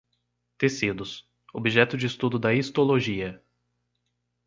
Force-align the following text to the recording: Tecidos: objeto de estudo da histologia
Tecidos: 0.57 1.29
objeto 1.53 1.95
de 1.95 2.07
estudo 2.07 2.39
da 2.39 2.51
histologia 2.55 3.39